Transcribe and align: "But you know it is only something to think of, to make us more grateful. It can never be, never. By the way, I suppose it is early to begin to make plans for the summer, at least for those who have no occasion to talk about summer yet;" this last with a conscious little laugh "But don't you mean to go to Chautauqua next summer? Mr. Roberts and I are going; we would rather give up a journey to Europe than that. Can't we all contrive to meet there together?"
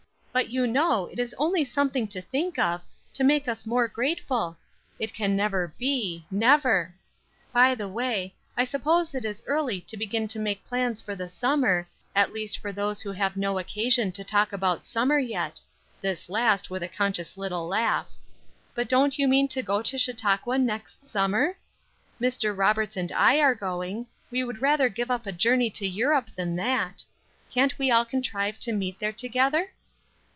"But 0.33 0.47
you 0.47 0.65
know 0.65 1.07
it 1.07 1.19
is 1.19 1.35
only 1.37 1.65
something 1.65 2.07
to 2.07 2.21
think 2.21 2.57
of, 2.57 2.81
to 3.15 3.21
make 3.25 3.49
us 3.49 3.65
more 3.65 3.89
grateful. 3.89 4.55
It 4.97 5.13
can 5.13 5.35
never 5.35 5.73
be, 5.77 6.25
never. 6.31 6.95
By 7.51 7.75
the 7.75 7.89
way, 7.89 8.33
I 8.55 8.63
suppose 8.63 9.13
it 9.13 9.25
is 9.25 9.43
early 9.45 9.81
to 9.81 9.97
begin 9.97 10.29
to 10.29 10.39
make 10.39 10.65
plans 10.65 11.01
for 11.01 11.17
the 11.17 11.27
summer, 11.27 11.85
at 12.15 12.31
least 12.31 12.59
for 12.59 12.71
those 12.71 13.01
who 13.01 13.11
have 13.11 13.35
no 13.35 13.59
occasion 13.59 14.13
to 14.13 14.23
talk 14.23 14.53
about 14.53 14.85
summer 14.85 15.19
yet;" 15.19 15.59
this 15.99 16.29
last 16.29 16.69
with 16.69 16.81
a 16.81 16.87
conscious 16.87 17.35
little 17.35 17.67
laugh 17.67 18.07
"But 18.73 18.87
don't 18.87 19.19
you 19.19 19.27
mean 19.27 19.49
to 19.49 19.61
go 19.61 19.81
to 19.81 19.97
Chautauqua 19.97 20.57
next 20.57 21.05
summer? 21.07 21.57
Mr. 22.21 22.57
Roberts 22.57 22.95
and 22.95 23.11
I 23.11 23.41
are 23.41 23.53
going; 23.53 24.07
we 24.31 24.45
would 24.45 24.61
rather 24.61 24.87
give 24.87 25.11
up 25.11 25.25
a 25.25 25.33
journey 25.33 25.69
to 25.71 25.85
Europe 25.85 26.29
than 26.37 26.55
that. 26.55 27.03
Can't 27.51 27.77
we 27.77 27.91
all 27.91 28.05
contrive 28.05 28.59
to 28.61 28.71
meet 28.71 28.97
there 28.97 29.11
together?" 29.13 29.71